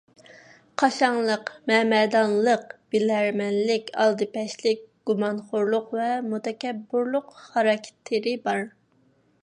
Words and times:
قاشاڭلىق، 0.81 1.49
مەمەدانلىق، 1.71 2.63
بىلەرمەنلىك، 2.95 3.91
ئالدىپەشلىك، 4.05 4.81
گۇمانخورلۇق 5.11 5.93
ۋە 5.99 6.09
مۇتەكەببۇرلۇق 6.33 7.29
خاراكتېرى 7.47 8.35
بار. 8.49 8.65